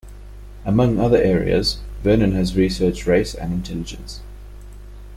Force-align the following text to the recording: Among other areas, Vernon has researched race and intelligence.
Among 0.65 0.97
other 0.99 1.17
areas, 1.21 1.77
Vernon 2.01 2.31
has 2.31 2.55
researched 2.57 3.05
race 3.05 3.35
and 3.35 3.53
intelligence. 3.53 4.21